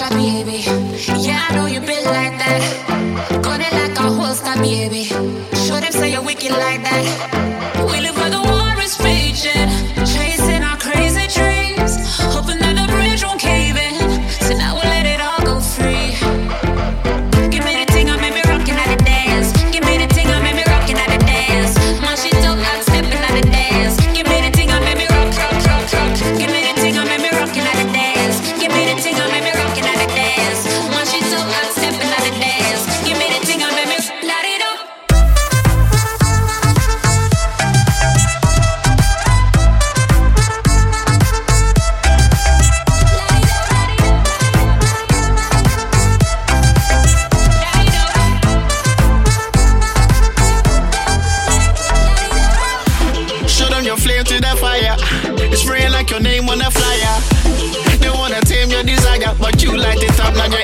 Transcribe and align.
baby. 0.00 0.64
Yeah, 1.20 1.46
I 1.48 1.54
know 1.54 1.66
you 1.66 1.80
been 1.80 2.04
like 2.04 2.38
that. 2.38 3.42
Got 3.42 3.60
it 3.60 3.72
like 3.72 3.98
a 3.98 4.02
holster, 4.02 4.54
baby. 4.60 5.04
Show 5.04 5.80
them 5.80 5.92
say 5.92 6.12
you're 6.12 6.24
wicked 6.24 6.52
like 6.52 6.82
that. 6.82 7.51
turn 53.82 53.86
your 53.86 53.96
flame 53.96 54.24
to 54.24 54.40
the 54.40 54.56
fire. 54.60 54.96
It's 55.50 55.62
spraying 55.62 55.92
like 55.92 56.10
your 56.10 56.20
name 56.20 56.48
on 56.48 56.60
a 56.60 56.70
flyer. 56.70 57.98
They 57.98 58.10
wanna 58.10 58.40
tame 58.42 58.70
your 58.70 58.82
desire, 58.82 59.34
but 59.38 59.62
you 59.62 59.76
light 59.76 60.02
it 60.02 60.20
up 60.20 60.34
like 60.36 60.61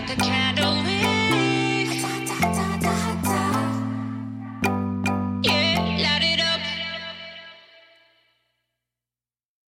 like 0.00 0.18
a 0.18 0.20
candle. 0.22 0.59